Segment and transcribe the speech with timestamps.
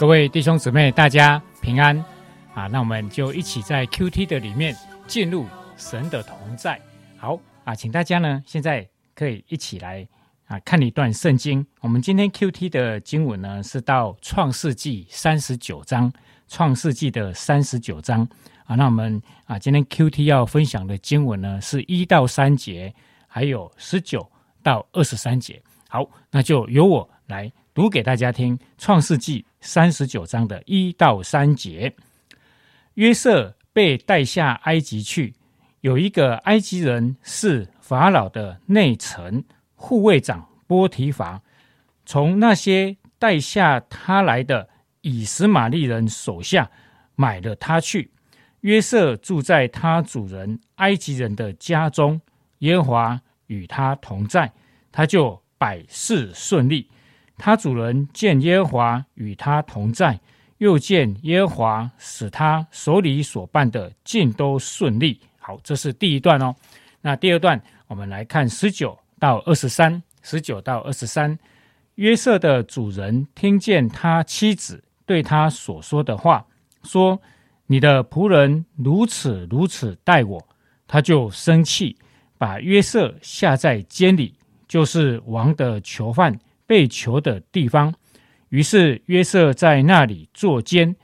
[0.00, 1.94] 各位弟兄姊妹，大家平安
[2.54, 2.66] 啊！
[2.68, 4.74] 那我们就一起在 Q T 的里面
[5.06, 5.44] 进入
[5.76, 6.80] 神的同在。
[7.18, 10.08] 好啊，请大家呢现在可以一起来
[10.46, 11.66] 啊看一段圣经。
[11.82, 16.10] 我们今天 Q T 的经文呢是到创世纪三十九章，
[16.48, 18.26] 创世纪的三十九章
[18.64, 18.76] 啊。
[18.76, 22.94] 那我们啊今天 Q T 要分享的经文呢是一到三节，
[23.26, 24.26] 还有十九
[24.62, 25.62] 到二十三节。
[25.90, 31.94] 好，那就由我来读给大家听《创世纪》三十九章的一到三节。
[32.94, 35.34] 约瑟被带下埃及去，
[35.80, 39.44] 有一个埃及人是法老的内臣
[39.76, 41.42] 护卫长波提法，
[42.04, 44.68] 从那些带下他来的
[45.02, 46.68] 以实玛利人手下
[47.14, 48.10] 买了他去。
[48.62, 52.20] 约瑟住在他主人埃及人的家中，
[52.58, 54.52] 耶和华与他同在，
[54.90, 55.40] 他就。
[55.60, 56.88] 百事顺利，
[57.42, 60.20] 他主人见耶和华与他同在，
[60.58, 65.18] 又见耶和华使他手里所办的尽都顺利。
[65.38, 66.54] 好，这是第一段哦。
[67.00, 70.02] 那第二段，我们来看十九到二十三。
[70.22, 71.38] 十九到二十三，
[71.94, 76.44] 约瑟的主人听见他妻子对他所说的话，
[76.82, 77.18] 说
[77.66, 80.46] ：“你的仆人如此如此待我。”
[80.86, 81.96] 他就生气，
[82.36, 84.34] 把约瑟下在监里。
[84.68, 86.38] 就是王的囚犯
[86.70, 87.92] 被囚的地方，
[88.50, 90.94] 于是约瑟在那里坐监，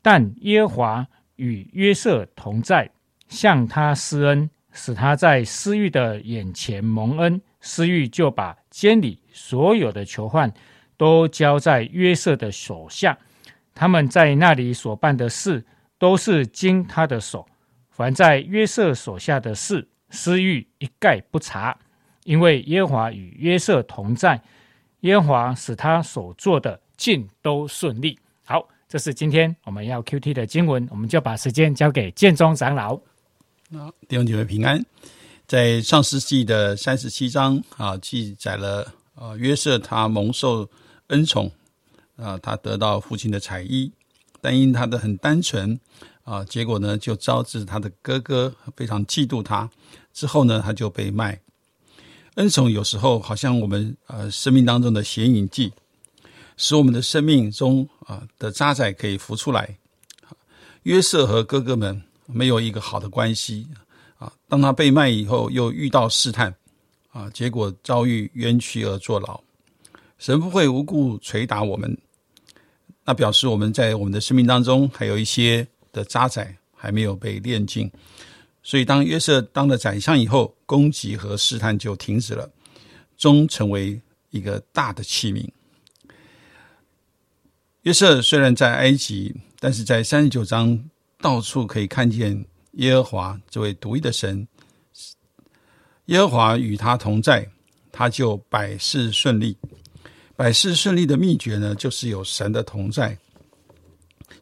[0.00, 2.90] 但耶华与约瑟同在，
[3.28, 7.38] 向他施恩，使他在私欲的眼前蒙恩。
[7.60, 10.54] 私欲就把监里所有的囚犯
[10.96, 13.18] 都交在约瑟的手下，
[13.74, 15.66] 他们在那里所办的事
[15.98, 17.46] 都是经他的手，
[17.90, 21.76] 凡在约瑟手下的事，私欲一概不查。
[22.24, 24.40] 因为耶华与约瑟同在，
[25.00, 28.18] 耶和华使他所做的尽都顺利。
[28.44, 32.98] 好，这是今天我们要 Q T 的经文，我们就把时间交给建中长老。
[33.68, 34.84] 那弟兄姐妹平安，
[35.46, 40.68] 在上世纪的三十七章啊，记载了啊约瑟他蒙受
[41.08, 41.52] 恩宠
[42.16, 43.92] 啊，他得到父亲的彩衣，
[44.40, 45.78] 但因他的很单纯
[46.24, 49.70] 啊，结果呢就招致他的哥哥非常嫉妒他，
[50.12, 51.40] 之后呢他就被卖。
[52.38, 55.72] 恩宠有时候好像我们呃生命当中的显影剂，
[56.56, 59.76] 使我们的生命中啊的渣滓可以浮出来。
[60.84, 63.66] 约瑟和哥哥们没有一个好的关系
[64.18, 66.54] 啊，当他被卖以后，又遇到试探
[67.10, 69.40] 啊，结果遭遇冤屈而坐牢。
[70.16, 71.98] 神不会无故捶打我们，
[73.04, 77.90] 那表示我们在我们的生命当中还有一些的渣滓还没有被炼尽。
[78.68, 82.50] 所以，当约瑟当了宰相以后，攻击和试探就停止了，
[83.16, 83.98] 终成为
[84.28, 85.48] 一个大的器皿。
[87.84, 90.78] 约瑟虽然在埃及，但是在三十九章
[91.16, 94.46] 到处可以看见耶和华这位独一的神。
[96.04, 97.48] 耶和华与他同在，
[97.90, 99.56] 他就百事顺利。
[100.36, 103.16] 百事顺利的秘诀呢，就是有神的同在。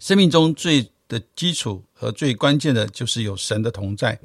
[0.00, 4.18] 生命中最的基础和最关键的就是有神的同在。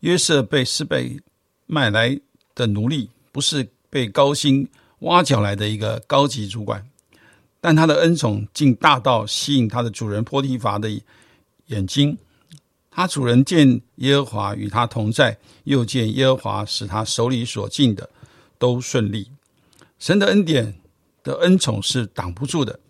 [0.00, 1.20] 约瑟被是被
[1.66, 2.18] 买来
[2.54, 4.66] 的奴隶，不是被高薪
[5.00, 6.84] 挖角来的一个高级主管，
[7.60, 10.90] 但他的恩宠竟大到吸引他的主人波提乏的
[11.66, 12.16] 眼睛。
[12.90, 18.08] 他主人见耶和华与他同在，又见耶和华使他手里所尽的
[18.58, 19.30] 都顺利。
[19.98, 20.74] 神的恩典
[21.22, 22.80] 的恩宠是挡不住的。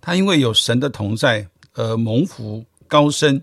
[0.00, 2.64] 他因为有神的同在而蒙福。
[2.88, 3.42] 高升，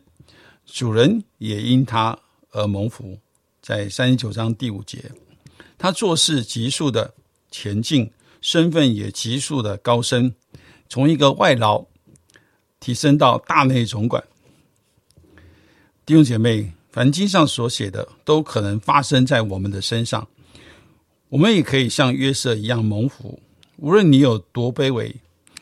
[0.66, 2.18] 主人也因他
[2.52, 3.18] 而蒙福。
[3.62, 5.12] 在三十九章第五节，
[5.78, 7.14] 他做事急速的
[7.50, 8.12] 前进，
[8.42, 10.34] 身份也急速的高升，
[10.90, 11.86] 从一个外劳
[12.80, 14.22] 提升到大内总管。
[16.06, 20.28] 弟兄姐妹，凡经上所写的，都可能发生在我们的身上。
[21.30, 23.40] 我们也可以像约瑟一样蒙福。
[23.78, 25.16] 无论你有多卑微，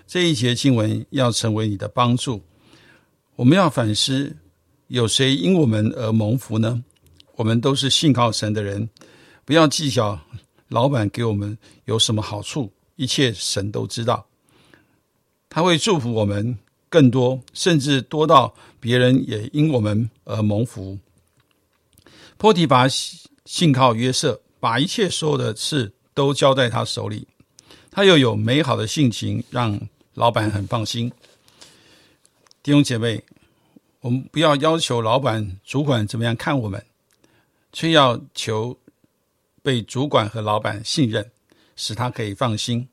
[0.07, 2.41] 这一节经文要成为你的帮助。
[3.37, 4.35] 我们要反思，
[4.87, 6.83] 有谁因我们而蒙福呢？
[7.35, 8.89] 我们都是信靠神的人，
[9.45, 10.19] 不要计较
[10.67, 14.27] 老板给我们有什么好处，一切神都知道。
[15.49, 16.57] 他会祝福我们
[16.87, 20.99] 更多，甚至多到别人也因我们而蒙福。
[22.37, 22.85] 波提拔
[23.45, 27.27] 信靠约瑟，把一切所有的事都交在他手里，
[27.89, 29.79] 他又有美好的性情，让
[30.13, 31.11] 老板很放心。
[32.63, 33.23] 弟兄姐妹，
[34.01, 36.85] 我们不要要求老板、主管怎么样看我们，
[37.73, 38.77] 却要求
[39.63, 41.27] 被主管和老板信任，
[41.75, 42.87] 使他可以放心。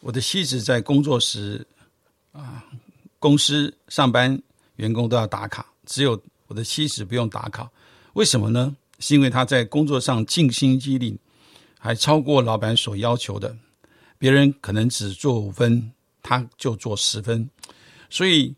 [0.00, 1.66] 我的妻子在工作时
[2.32, 2.64] 啊，
[3.18, 4.40] 公司上班
[4.76, 7.70] 员工都要打卡，只有我的妻子不用打卡，
[8.14, 8.74] 为什么呢？
[8.98, 11.18] 是因为她在工作上尽心尽力，
[11.78, 13.54] 还超过老板所要求的。
[14.16, 15.92] 别人可能只做五分，
[16.22, 17.48] 他就做十分，
[18.08, 18.54] 所以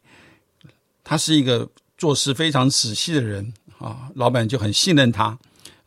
[1.04, 4.10] 他是一个做事非常仔细的人啊。
[4.14, 5.38] 老板就很信任他，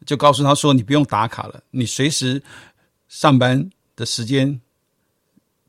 [0.06, 2.42] 就告诉他说：“你不用打卡了，你随时
[3.08, 4.60] 上班的时间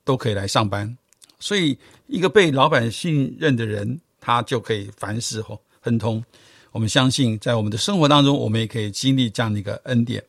[0.04, 0.96] 都可以来上班。”
[1.38, 5.44] 所以，一个被老板信任的人，他就可以凡事
[5.81, 6.25] 亨通。
[6.72, 10.25] 我们相信，在我们的生活当中，我们也可以经历这样的一个恩典。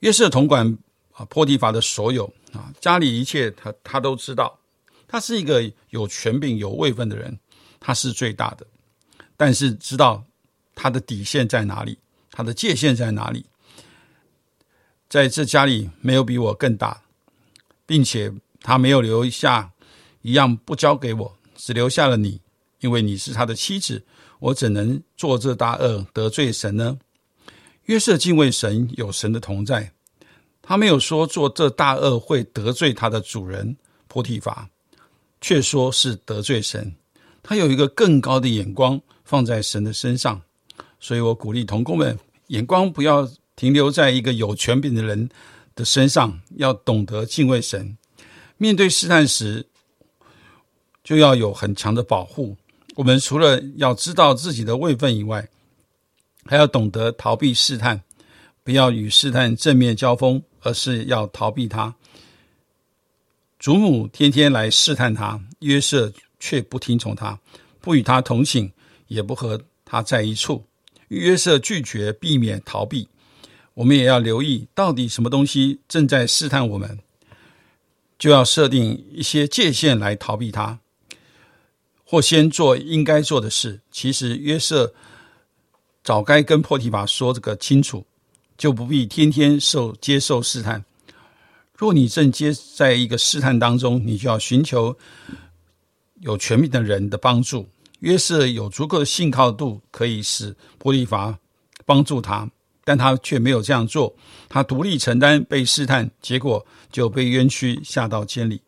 [0.00, 0.76] 约瑟统管。
[1.16, 4.54] 啊，破提法的所有啊，家里一切他他都知道，
[5.08, 7.38] 他是一个有权柄、有位分的人，
[7.78, 8.66] 他是最大的，
[9.36, 10.24] 但是知道
[10.74, 11.98] 他的底线在哪里，
[12.30, 13.46] 他的界限在哪里，
[15.08, 17.02] 在这家里没有比我更大，
[17.86, 19.72] 并且他没有留下
[20.22, 22.40] 一样不交给我，只留下了你，
[22.80, 24.04] 因为你是他的妻子，
[24.40, 26.98] 我怎能做这大恶得罪神呢？
[27.84, 29.92] 约瑟敬畏神，有神的同在。
[30.60, 33.76] 他没有说做这大恶会得罪他的主人
[34.08, 34.68] 波提法，
[35.46, 36.92] 却说是得罪神。
[37.40, 40.42] 他有一个更高的眼光放在神的身上，
[40.98, 45.30] 所以我鼓励同工们，眼光不要停留在一个有权柄的人
[45.76, 47.96] 的身上，要懂得敬畏神。
[48.56, 49.64] 面对试探时，
[51.04, 52.56] 就要有很强的保护。
[52.96, 55.48] 我们除了要知道自己的位分以外，
[56.44, 58.02] 还要懂得逃避试探，
[58.64, 60.42] 不要与试探正面交锋。
[60.62, 61.94] 而是要逃避他。
[63.58, 67.38] 祖母天天来试探他，约瑟却不听从他，
[67.80, 68.70] 不与他同行，
[69.08, 70.64] 也不和他在一处。
[71.08, 73.08] 约瑟拒绝避免逃避。
[73.74, 76.98] 我们也要留意，到底什么东西正在试探我们，
[78.18, 80.78] 就要设定一些界限来逃避它，
[82.04, 83.80] 或先做应该做的事。
[83.90, 84.94] 其实约瑟
[86.02, 88.04] 早该跟破提法说这个清楚。
[88.58, 90.82] 就不必天天受接受试探。
[91.76, 94.96] 若你正接在一个试探当中，你就要寻求
[96.20, 97.68] 有权柄的人的帮助。
[98.00, 101.38] 约瑟有足够的信靠度，可以使波利法
[101.84, 102.50] 帮助他，
[102.84, 104.14] 但他却没有这样做。
[104.48, 108.60] 他独立承担被试探，结果就被冤屈下到监里。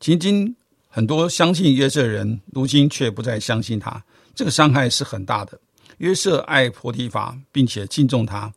[0.00, 0.54] 曾经
[0.88, 4.04] 很多相信约瑟的人，如今却不再相信他，
[4.34, 5.60] 这个伤害是很大的。
[5.98, 8.52] 约瑟爱波提法，并且敬重他，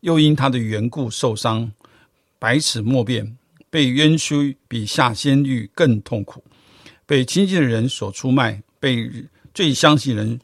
[0.00, 1.72] 又因他的缘故受伤，
[2.38, 3.36] 百尺莫辩，
[3.70, 6.44] 被冤屈比下监狱更痛苦，
[7.06, 9.10] 被亲近的人所出卖，被
[9.52, 10.40] 最相信人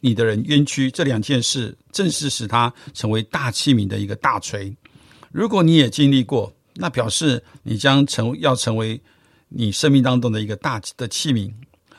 [0.00, 4.74] 你的人冤屈，这两件事正是使他成为大器皿的一个大锤。
[5.30, 9.00] 如果你也经历过，那表示你将成要成为
[9.48, 11.52] 你生命当中的一个大的器皿。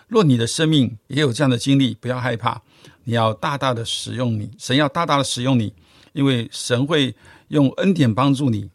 [0.07, 2.61] 若你的生命也有这样的经历，不要害怕。
[3.03, 5.73] 你要大大的使用你，神要大大的使用你，
[6.13, 7.15] 因为神会
[7.49, 8.69] 用恩典帮助你。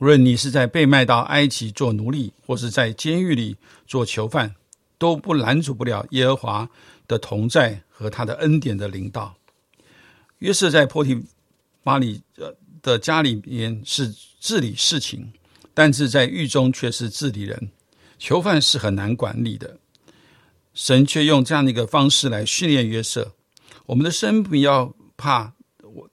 [0.00, 4.54] 无论你是在被卖到埃及做奴隶，或是在监狱里做囚犯，
[4.98, 6.68] 都不拦阻不了耶和华
[7.06, 9.34] 的同在和他的恩典的领导。
[10.38, 11.24] 约瑟在波提
[11.82, 12.20] 巴里
[12.82, 15.32] 的家里面是治理事情，
[15.72, 17.70] 但是在狱中却是治理人。
[18.18, 19.78] 囚犯是很难管理的。
[20.74, 23.32] 神却用这样的一个方式来训练约瑟。
[23.86, 25.54] 我们的生不要怕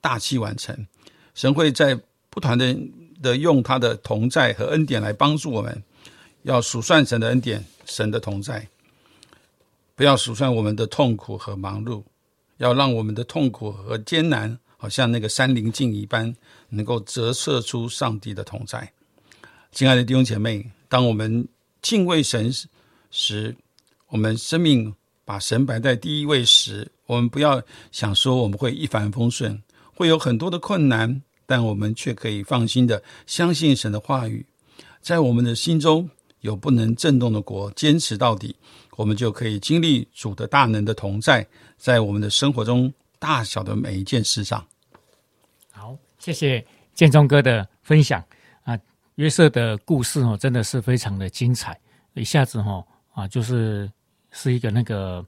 [0.00, 0.86] 大器晚成，
[1.34, 1.98] 神会在
[2.30, 2.76] 不断的
[3.22, 5.82] 的用他的同在和恩典来帮助我们。
[6.42, 8.66] 要数算神的恩典，神的同在，
[9.94, 12.02] 不要数算我们的痛苦和忙碌。
[12.58, 16.32] 要让我们的痛苦和艰难，好像那个山林镜一般，
[16.68, 18.92] 能够折射出上帝的同在。
[19.72, 21.46] 亲爱的弟兄姐妹，当我们
[21.80, 22.52] 敬畏神
[23.10, 23.56] 时，
[24.08, 27.60] 我们生命把神摆在第一位时，我们不要
[27.90, 29.60] 想说我们会一帆风顺，
[29.94, 34.46] 会有很多的困难，但我们却可以放心的相信神的话语，
[35.00, 36.08] 在我们的心中
[36.40, 38.56] 有不能震动的国，坚持到底，
[38.96, 41.46] 我们就可以经历主的大能的同在，
[41.76, 44.64] 在我们的生活中大小的每一件事上。
[45.70, 48.24] 好，谢谢建中哥的分享
[48.64, 48.78] 啊，
[49.14, 51.78] 约瑟的故事哦，真的是非常的精彩，
[52.14, 53.90] 一下子哈啊，就是。
[54.34, 55.22] 是一个那个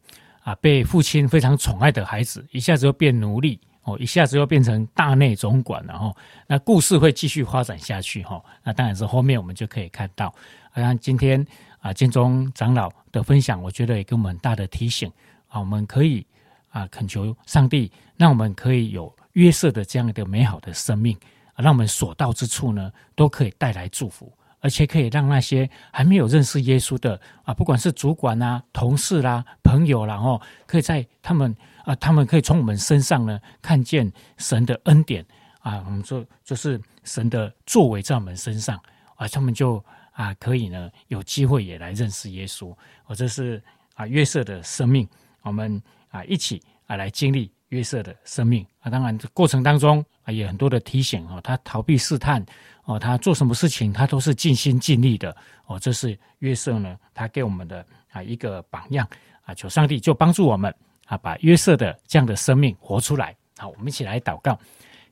[0.44, 6.14] 啊，被父亲非常宠爱的孩子，一下子又变奴隶哦，一下子又变成大内总管，然后
[6.46, 8.42] 那故事会继续发展下去哈。
[8.62, 10.34] 那当然是后面我们就可以看到，
[10.70, 11.46] 好像今天
[11.80, 15.10] 啊，建中长老的分享，我觉得也给我们很大的提醒
[15.48, 16.26] 啊，我们可以
[16.70, 21.14] 啊恳求上帝，让我们可以有约瑟的这样一个美好的生命
[21.52, 35.24] 啊让我们所到之处呢，都可以带来祝福，而且可以让那些还没有认识耶稣的啊，不管是主管啊、同事啦、朋友啦，哦，可以在他们啊，他们可以从我们身上呢，看见神的恩典
[35.60, 38.80] 啊，我们说就是神的作为在我们身上
[39.16, 42.74] 啊，他们就啊，可以呢，有机会也来认识耶稣。
[43.06, 43.62] 我这是
[43.94, 45.08] 啊，约瑟的生命，
[45.42, 47.50] 我们啊一起啊来经历。
[47.70, 51.40] 约瑟的生命啊，当然过程当中啊，也很多的提醒哦。
[51.42, 52.44] 他逃避试探
[52.84, 55.36] 哦，他做什么事情他都是尽心尽力的
[55.66, 55.76] 哦。
[55.76, 59.08] 这是约瑟呢，他给我们的啊一个榜样
[59.42, 59.52] 啊。
[59.54, 60.72] 求上帝就帮助我们
[61.06, 63.34] 啊，把约瑟的这样的生命活出来。
[63.58, 64.58] 好，我们一起来祷告，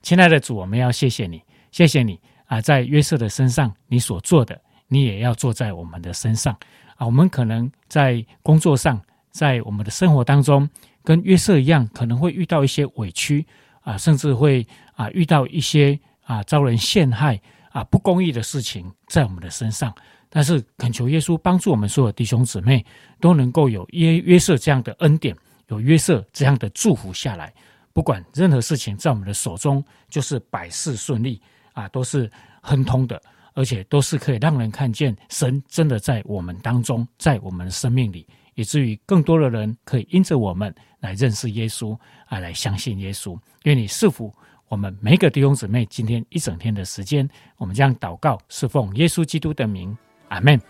[0.02, 6.56] 亲爱的主，我们要谢谢你，谢谢你啊，在约瑟的身上你所做的，你也要做在我们的身上
[6.96, 7.06] 啊。
[7.06, 10.68] 我们可能在工作上，在我们的生活当中。
[11.04, 13.44] 跟约瑟一样，可能会遇到一些委屈
[13.80, 17.40] 啊，甚至会啊遇到一些啊遭人陷害
[17.72, 19.92] 啊不公义的事情在我们的身上。
[20.30, 22.86] 但是恳求耶稣帮助我们所有弟兄姊妹
[23.20, 25.36] 都能够有约约瑟这样的恩典，
[25.72, 27.52] 有约瑟这样的祝福下来。
[27.94, 31.40] 不管任何事情在我们的手中，就是百事顺利
[31.72, 32.30] 啊，都是
[32.62, 33.20] 亨通的，
[33.54, 38.26] 而且都是可以让人看见神真的在我们当中，在我们的生命里。
[38.54, 43.38] 以至于更多的人可以因着我们来认识耶稣，啊，来相信耶稣。
[43.62, 44.30] 愿你赐福
[44.68, 45.86] 我们每个弟兄姊妹。
[45.86, 49.96] 今天一整天的时间，我们将祷告侍奉耶稣基督的名，
[50.28, 50.60] 阿门。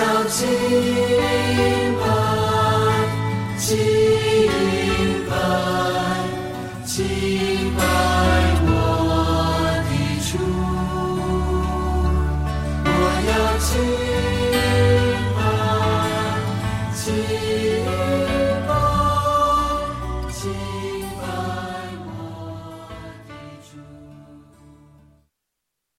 [0.00, 1.99] 我要敬拜，敬。